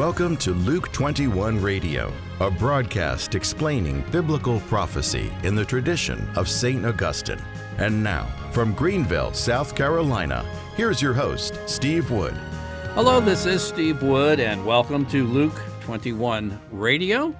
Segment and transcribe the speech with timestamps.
[0.00, 2.10] Welcome to Luke 21 Radio,
[2.40, 6.86] a broadcast explaining biblical prophecy in the tradition of St.
[6.86, 7.38] Augustine.
[7.76, 10.42] And now, from Greenville, South Carolina,
[10.74, 12.32] here's your host, Steve Wood.
[12.94, 17.36] Hello, this is Steve Wood, and welcome to Luke 21 Radio.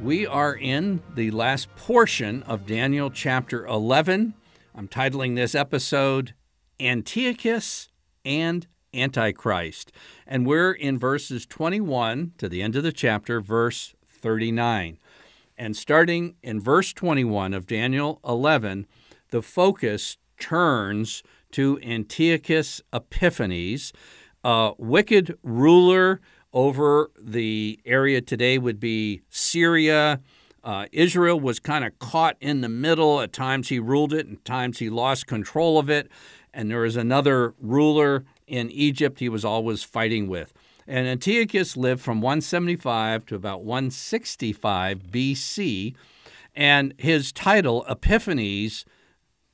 [0.00, 4.32] We are in the last portion of Daniel chapter 11.
[4.74, 6.32] I'm titling this episode
[6.80, 7.90] Antiochus
[8.24, 9.92] and Antichrist.
[10.26, 14.98] And we're in verses 21 to the end of the chapter, verse 39.
[15.56, 18.86] And starting in verse 21 of Daniel 11,
[19.30, 21.22] the focus turns
[21.52, 23.92] to Antiochus Epiphanes,
[24.42, 26.20] a wicked ruler
[26.52, 30.20] over the area today would be Syria.
[30.64, 33.20] Uh, Israel was kind of caught in the middle.
[33.20, 36.08] At times he ruled it, and at times he lost control of it.
[36.52, 40.52] And there was another ruler in Egypt he was always fighting with.
[40.86, 45.94] And Antiochus lived from 175 to about 165 BC.
[46.54, 48.84] And his title, Epiphanes,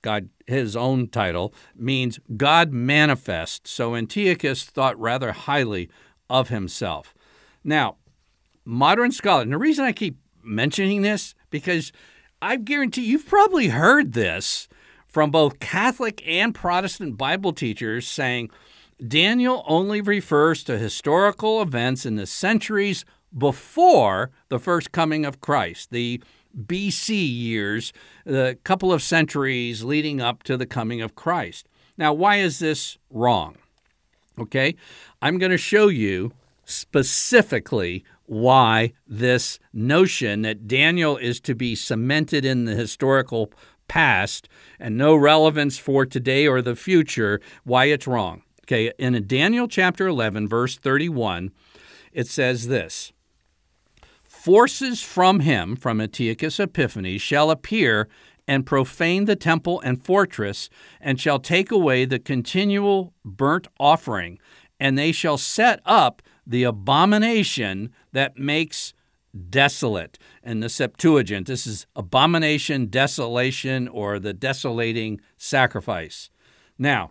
[0.00, 3.66] God, his own title, means God manifest.
[3.66, 5.90] So Antiochus thought rather highly
[6.30, 7.14] of himself.
[7.64, 7.96] Now,
[8.64, 11.90] modern scholars, and the reason I keep mentioning this, because
[12.40, 14.68] I guarantee you've probably heard this
[15.08, 18.50] from both Catholic and Protestant Bible teachers saying
[19.06, 23.04] Daniel only refers to historical events in the centuries
[23.36, 26.22] before the first coming of Christ, the
[26.56, 27.92] BC years,
[28.24, 31.66] the couple of centuries leading up to the coming of Christ.
[31.98, 33.56] Now, why is this wrong?
[34.38, 34.76] Okay,
[35.20, 36.32] I'm going to show you
[36.64, 43.52] specifically why this notion that Daniel is to be cemented in the historical
[43.86, 48.43] past and no relevance for today or the future, why it's wrong.
[48.64, 51.52] Okay, in Daniel chapter 11, verse 31,
[52.12, 53.12] it says this
[54.24, 58.08] Forces from him, from Antiochus Epiphanes, shall appear
[58.48, 64.38] and profane the temple and fortress, and shall take away the continual burnt offering,
[64.80, 68.94] and they shall set up the abomination that makes
[69.50, 70.18] desolate.
[70.42, 76.30] In the Septuagint, this is abomination, desolation, or the desolating sacrifice.
[76.78, 77.10] Now,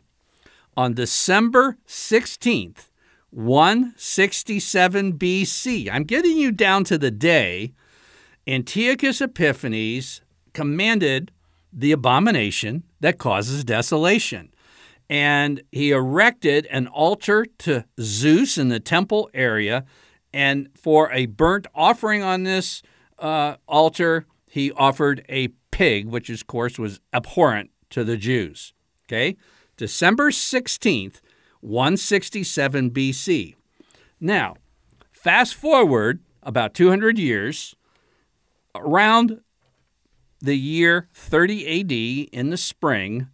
[0.75, 2.89] on December 16th,
[3.31, 7.73] 167 BC, I'm getting you down to the day,
[8.47, 10.21] Antiochus Epiphanes
[10.53, 11.31] commanded
[11.71, 14.53] the abomination that causes desolation.
[15.09, 19.85] And he erected an altar to Zeus in the temple area.
[20.31, 22.81] And for a burnt offering on this
[23.19, 28.73] uh, altar, he offered a pig, which, of course, was abhorrent to the Jews.
[29.07, 29.35] Okay?
[29.83, 31.19] December 16th,
[31.59, 33.55] 167 BC.
[34.17, 34.55] Now,
[35.11, 37.75] fast forward about 200 years,
[38.73, 39.41] around
[40.39, 43.27] the year 30 AD in the spring,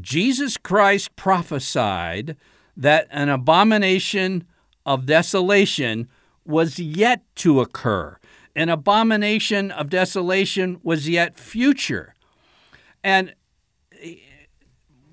[0.00, 2.36] Jesus Christ prophesied
[2.76, 4.48] that an abomination
[4.84, 6.08] of desolation
[6.44, 8.18] was yet to occur.
[8.56, 12.16] An abomination of desolation was yet future.
[13.04, 13.32] And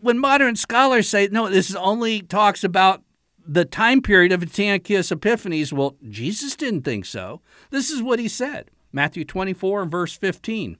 [0.02, 3.04] when modern scholars say, no, this only talks about
[3.46, 7.42] the time period of Antiochus Epiphanes, well, Jesus didn't think so.
[7.70, 10.78] This is what he said Matthew 24 and verse 15.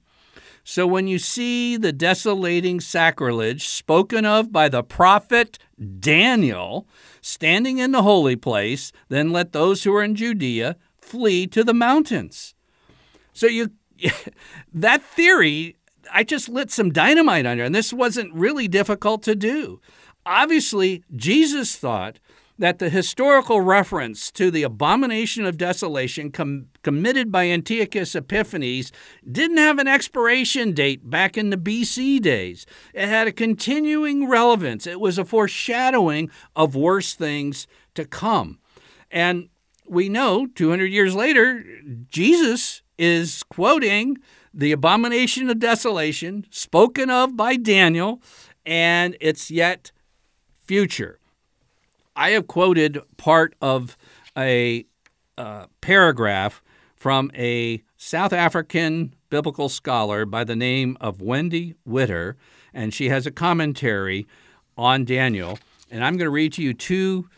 [0.64, 5.58] So when you see the desolating sacrilege spoken of by the prophet
[5.98, 6.86] Daniel
[7.20, 11.74] standing in the holy place, then let those who are in Judea flee to the
[11.74, 12.54] mountains.
[13.32, 13.72] So you
[14.72, 15.76] that theory
[16.12, 19.80] I just lit some dynamite under, and this wasn't really difficult to do.
[20.24, 22.18] Obviously, Jesus thought
[22.58, 28.92] that the historical reference to the abomination of desolation com- committed by Antiochus Epiphanes
[29.30, 32.66] didn't have an expiration date back in the BC days.
[32.94, 38.58] It had a continuing relevance, it was a foreshadowing of worse things to come.
[39.10, 39.48] And
[39.88, 41.64] we know 200 years later,
[42.10, 44.18] Jesus is quoting
[44.54, 48.20] the abomination of desolation spoken of by Daniel,
[48.66, 49.92] and it's yet
[50.64, 51.18] future.
[52.14, 53.96] I have quoted part of
[54.36, 54.84] a
[55.38, 56.62] uh, paragraph
[56.94, 62.36] from a South African biblical scholar by the name of Wendy Widder,
[62.74, 64.26] and she has a commentary
[64.76, 65.58] on Daniel.
[65.90, 67.28] And I'm going to read to you two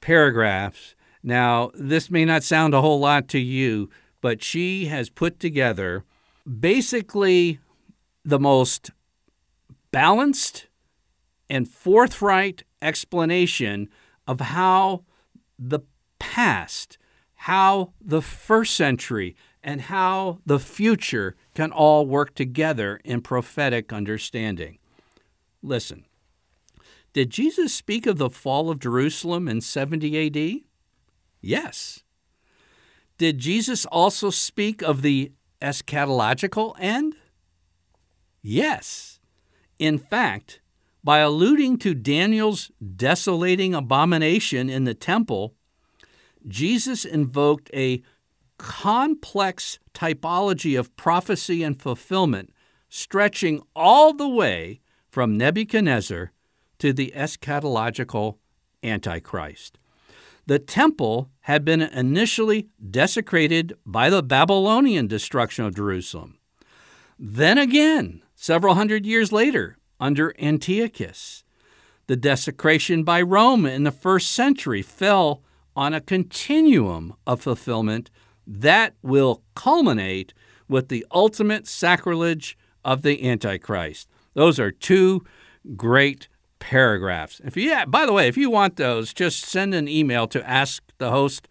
[0.00, 0.94] paragraphs.
[1.22, 3.90] Now, this may not sound a whole lot to you,
[4.20, 6.04] but she has put together
[6.58, 7.60] basically
[8.24, 8.90] the most
[9.90, 10.66] balanced
[11.48, 13.88] and forthright explanation
[14.26, 15.04] of how
[15.58, 15.80] the
[16.18, 16.98] past
[17.44, 24.78] how the first century and how the future can all work together in prophetic understanding.
[25.62, 26.04] Listen,
[27.14, 30.60] did Jesus speak of the fall of Jerusalem in 70 AD?
[31.40, 32.02] Yes.
[33.16, 37.14] Did Jesus also speak of the eschatological end?
[38.42, 39.20] Yes.
[39.78, 40.60] In fact,
[41.02, 45.54] by alluding to Daniel's desolating abomination in the temple,
[46.46, 48.02] Jesus invoked a
[48.58, 52.52] complex typology of prophecy and fulfillment,
[52.88, 56.32] stretching all the way from Nebuchadnezzar
[56.78, 58.36] to the eschatological
[58.82, 59.78] Antichrist.
[60.46, 66.38] The temple had been initially desecrated by the Babylonian destruction of Jerusalem.
[67.18, 71.44] Then again, several hundred years later, under Antiochus,
[72.06, 75.42] the desecration by Rome in the first century fell
[75.76, 78.10] on a continuum of fulfillment
[78.46, 80.34] that will culminate
[80.68, 84.08] with the ultimate sacrilege of the Antichrist.
[84.34, 85.24] Those are two
[85.76, 86.28] great
[86.60, 87.40] paragraphs.
[87.44, 90.40] If you, yeah, by the way, if you want those, just send an email to
[90.40, 91.46] askthehost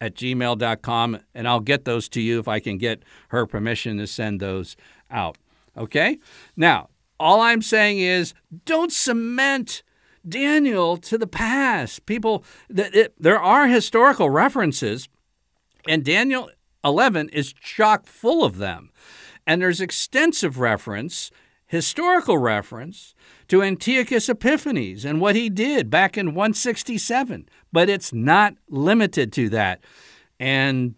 [0.00, 4.06] at gmail.com and I'll get those to you if I can get her permission to
[4.08, 4.76] send those
[5.10, 5.38] out.
[5.76, 6.18] Okay?
[6.56, 6.88] Now,
[7.20, 8.34] all I'm saying is
[8.64, 9.82] don't cement
[10.28, 12.06] Daniel to the past.
[12.06, 15.08] People, it, there are historical references,
[15.86, 16.50] and Daniel
[16.84, 18.90] 11 is chock full of them.
[19.46, 21.30] And there's extensive reference,
[21.66, 23.14] historical reference,
[23.48, 27.48] to Antiochus Epiphanes and what he did back in 167.
[27.72, 29.80] But it's not limited to that.
[30.38, 30.94] And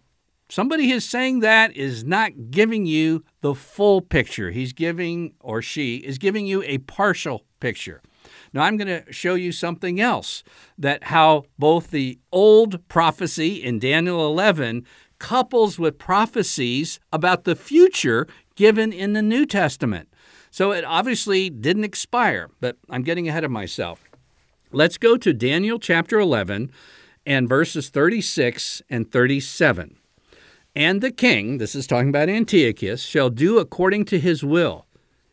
[0.49, 4.51] somebody who's saying that is not giving you the full picture.
[4.51, 8.01] He's giving, or she is giving you a partial picture.
[8.53, 10.43] Now, I'm going to show you something else
[10.77, 14.85] that how both the old prophecy in Daniel 11
[15.19, 20.09] couples with prophecies about the future given in the New Testament.
[20.51, 24.03] So it obviously didn't expire, but I'm getting ahead of myself.
[24.71, 26.71] Let's go to Daniel chapter 11
[27.25, 29.97] and verses 36 and 37.
[30.75, 34.85] And the king, this is talking about Antiochus, shall do according to his will.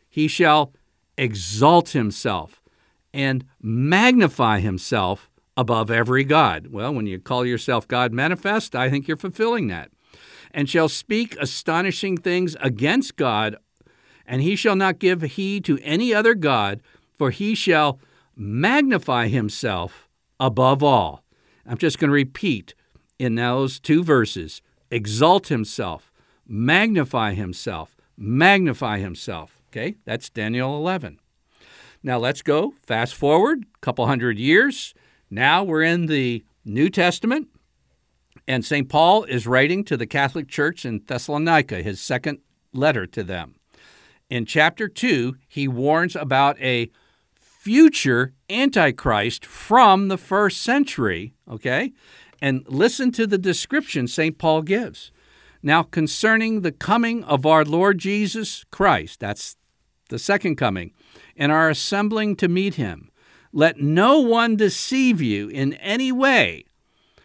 [0.09, 0.73] He shall
[1.17, 2.61] exalt himself
[3.13, 6.67] and magnify himself above every God.
[6.67, 9.91] Well, when you call yourself God manifest, I think you're fulfilling that.
[10.51, 13.57] And shall speak astonishing things against God,
[14.27, 16.81] and he shall not give heed to any other God,
[17.17, 17.99] for he shall
[18.35, 21.23] magnify himself above all.
[21.65, 22.75] I'm just going to repeat
[23.17, 24.61] in those two verses
[24.91, 26.11] exalt himself,
[26.47, 29.61] magnify himself, magnify himself.
[29.69, 31.19] Okay, that's Daniel 11.
[32.03, 34.93] Now let's go fast forward a couple hundred years.
[35.29, 37.49] Now we're in the New Testament,
[38.47, 38.87] and St.
[38.87, 42.39] Paul is writing to the Catholic Church in Thessalonica, his second
[42.73, 43.54] letter to them.
[44.29, 46.89] In chapter 2, he warns about a
[47.35, 51.93] future Antichrist from the first century, okay?
[52.41, 54.37] And listen to the description St.
[54.37, 55.11] Paul gives.
[55.61, 59.57] Now, concerning the coming of our Lord Jesus Christ, that's
[60.09, 60.93] the second coming,
[61.35, 63.09] and our assembling to meet him,
[63.51, 66.65] let no one deceive you in any way,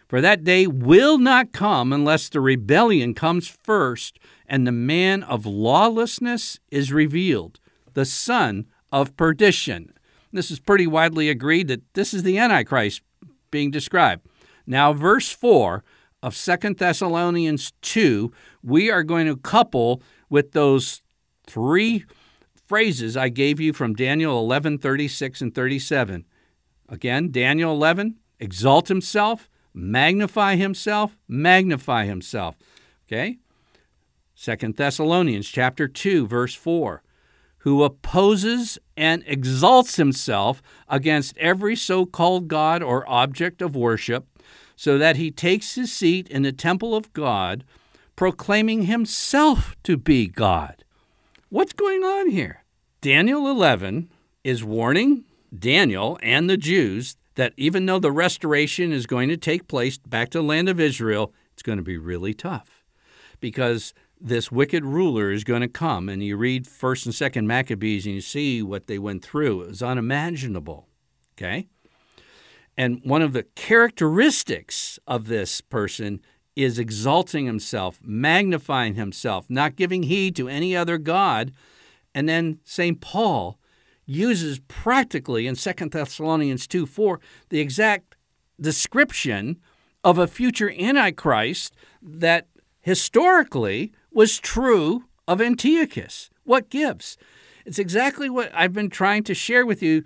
[0.07, 4.17] for that day will not come unless the rebellion comes first
[4.51, 7.61] and the man of lawlessness is revealed,
[7.93, 9.93] the son of perdition.
[10.33, 13.01] This is pretty widely agreed that this is the Antichrist
[13.49, 14.27] being described.
[14.67, 15.85] Now, verse 4
[16.21, 21.01] of Second Thessalonians 2, we are going to couple with those
[21.47, 22.03] three
[22.67, 26.25] phrases I gave you from Daniel 11, 36, and 37.
[26.89, 32.57] Again, Daniel 11, exalt himself, magnify himself, magnify himself.
[33.07, 33.37] Okay?
[34.41, 37.03] Second Thessalonians chapter 2, verse 4
[37.59, 44.25] who opposes and exalts himself against every so called God or object of worship,
[44.75, 47.63] so that he takes his seat in the temple of God,
[48.15, 50.83] proclaiming himself to be God.
[51.49, 52.63] What's going on here?
[52.99, 54.09] Daniel 11
[54.43, 55.23] is warning
[55.55, 60.31] Daniel and the Jews that even though the restoration is going to take place back
[60.31, 62.81] to the land of Israel, it's going to be really tough
[63.39, 66.07] because this wicked ruler is going to come.
[66.07, 69.61] And you read 1st and 2nd Maccabees and you see what they went through.
[69.61, 70.87] It was unimaginable.
[71.37, 71.67] Okay?
[72.77, 76.21] And one of the characteristics of this person
[76.55, 81.51] is exalting himself, magnifying himself, not giving heed to any other God.
[82.13, 83.01] And then St.
[83.01, 83.57] Paul
[84.05, 88.15] uses practically in 2 Thessalonians 2 4 the exact
[88.59, 89.59] description
[90.03, 92.47] of a future Antichrist that
[92.81, 96.29] historically was true of Antiochus.
[96.43, 97.17] What gives?
[97.65, 100.03] It's exactly what I've been trying to share with you.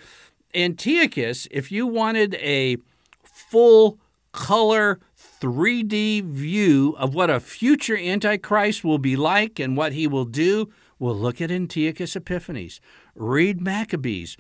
[0.54, 2.78] Antiochus, if you wanted a
[3.24, 4.00] full
[4.32, 5.00] color
[5.42, 10.72] 3D view of what a future Antichrist will be like and what he will do,
[11.00, 12.80] well, look at Antiochus Epiphanes,
[13.16, 14.38] read Maccabees,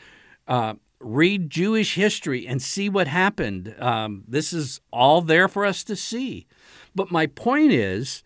[0.47, 3.75] uh, read Jewish history, and see what happened.
[3.79, 6.47] Um, this is all there for us to see.
[6.93, 8.23] But my point is,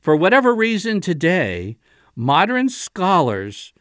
[0.00, 1.76] for whatever reason today,
[2.16, 3.72] modern scholars,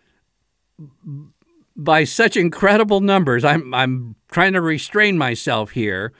[1.76, 6.14] by such incredible numbers, I'm, I'm trying to restrain myself here,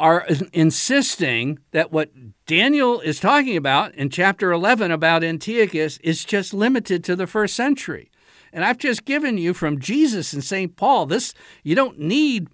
[0.00, 2.10] are insisting that what
[2.46, 7.54] Daniel is talking about in chapter 11 about Antiochus is just limited to the first
[7.54, 8.10] century.
[8.52, 10.76] And I've just given you from Jesus and St.
[10.76, 12.48] Paul this you don't need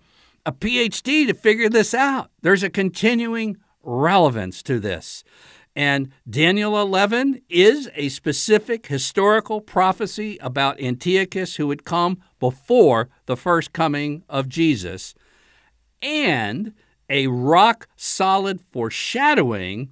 [0.45, 2.31] a PhD to figure this out.
[2.43, 5.25] There's a continuing relevance to this.
[5.79, 13.37] And Daniel 11 is a specific historical prophecy about Antiochus who would come before the
[13.37, 15.15] first coming of Jesus.
[16.03, 16.75] And
[17.09, 19.91] a rock solid foreshadowing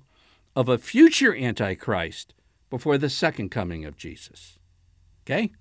[0.56, 2.34] of a future Antichrist
[2.68, 4.58] before the second coming of Jesus.
[5.24, 5.52] Okay?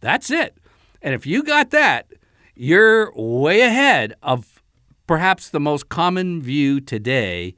[0.00, 0.56] That's it.
[1.02, 2.10] And if you got that,
[2.54, 4.62] you're way ahead of
[5.06, 7.54] perhaps the most common view today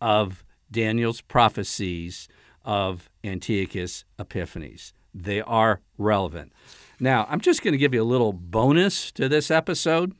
[0.00, 2.28] of Daniel's prophecies
[2.64, 4.92] of Antiochus Epiphanes.
[5.14, 6.52] They are relevant.
[6.98, 10.14] Now, I'm just going to give you a little bonus to this episode.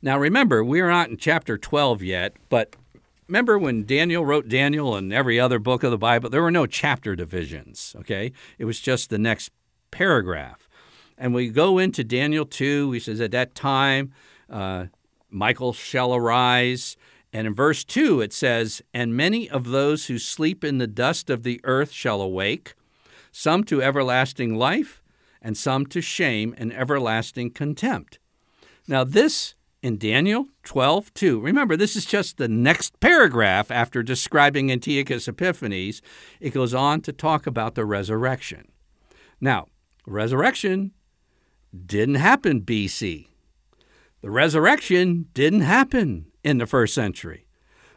[0.00, 2.76] Now, remember, we're not in chapter 12 yet, but
[3.28, 6.66] remember when Daniel wrote Daniel and every other book of the Bible, there were no
[6.66, 8.32] chapter divisions, okay?
[8.58, 9.50] It was just the next
[9.90, 10.68] paragraph.
[11.18, 14.12] And we go into Daniel 2, he says, At that time,
[14.50, 14.86] uh,
[15.30, 16.96] Michael shall arise.
[17.32, 21.28] And in verse 2, it says, And many of those who sleep in the dust
[21.28, 22.74] of the earth shall awake,
[23.32, 25.02] some to everlasting life,
[25.42, 28.18] and some to shame and everlasting contempt.
[28.88, 31.40] Now, this in Daniel 12, 2.
[31.40, 36.02] Remember, this is just the next paragraph after describing Antiochus Epiphanes.
[36.40, 38.72] It goes on to talk about the resurrection.
[39.40, 39.66] Now,
[40.06, 40.92] resurrection
[41.84, 43.28] didn't happen BC.
[44.22, 47.48] The resurrection didn't happen in the first century.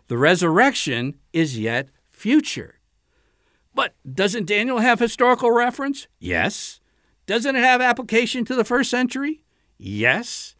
[0.07, 2.79] The resurrection is yet future.
[3.75, 6.07] But doesn't Daniel have historical reference?
[6.17, 6.81] Yes.
[7.27, 9.43] Doesn't it have application to the first century?
[9.77, 10.55] Yes.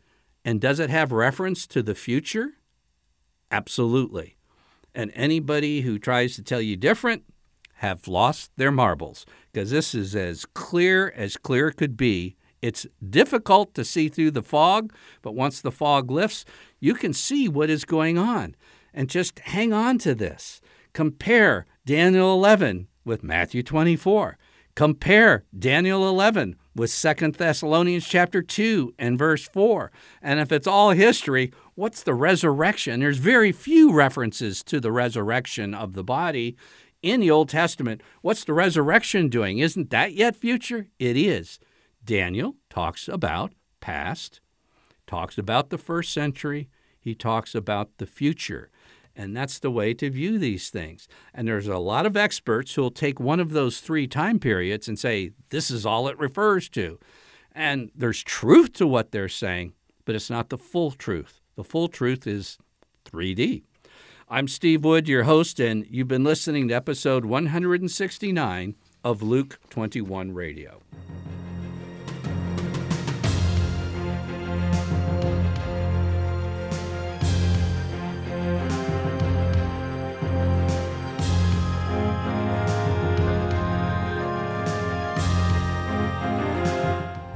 [0.45, 2.51] And does it have reference to the future?
[3.49, 4.37] Absolutely.
[4.93, 7.23] And anybody who tries to tell you different
[7.77, 12.35] have lost their marbles because this is as clear as clear could be.
[12.61, 16.45] It's difficult to see through the fog, but once the fog lifts,
[16.79, 18.55] you can see what is going on.
[18.93, 20.61] And just hang on to this.
[20.93, 24.37] Compare Daniel 11 with Matthew 24.
[24.75, 29.91] Compare Daniel 11 with Second Thessalonians chapter 2 and verse 4.
[30.21, 32.99] And if it's all history, what's the resurrection?
[32.99, 36.55] There's very few references to the resurrection of the body
[37.01, 38.01] in the Old Testament.
[38.21, 39.59] What's the resurrection doing?
[39.59, 40.87] Isn't that yet future?
[40.97, 41.59] It is.
[42.03, 44.41] Daniel talks about past,
[45.07, 48.69] talks about the first century, he talks about the future.
[49.15, 51.07] And that's the way to view these things.
[51.33, 54.97] And there's a lot of experts who'll take one of those three time periods and
[54.97, 56.99] say, this is all it refers to.
[57.53, 59.73] And there's truth to what they're saying,
[60.05, 61.41] but it's not the full truth.
[61.55, 62.57] The full truth is
[63.05, 63.63] 3D.
[64.29, 70.31] I'm Steve Wood, your host, and you've been listening to episode 169 of Luke 21
[70.33, 70.81] Radio.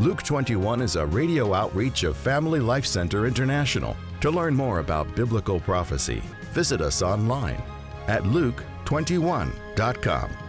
[0.03, 3.95] Luke 21 is a radio outreach of Family Life Center International.
[4.19, 7.63] To learn more about biblical prophecy, visit us online
[8.07, 10.42] at luke21.com.